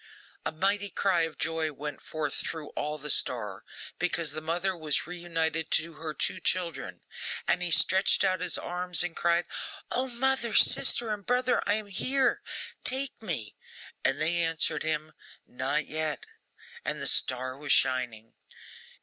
[0.43, 3.63] A mighty cry of joy went forth through all the star,
[3.99, 7.01] because the mother was re united to her two children.
[7.47, 9.45] And he stretched out his arms and cried,
[9.91, 12.41] 'O, mother, sister, and brother, I am here!
[12.83, 13.55] Take me!'
[14.03, 15.13] And they answered him,
[15.45, 16.25] 'Not yet,'
[16.83, 18.33] and the star was shining.